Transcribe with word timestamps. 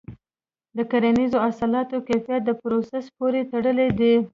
د 0.77 0.79
کرنیزو 0.91 1.37
حاصلاتو 1.45 1.97
کیفیت 2.07 2.41
د 2.45 2.51
پروسس 2.61 3.05
پورې 3.17 3.41
تړلی 3.51 3.89
دی. 3.99 4.13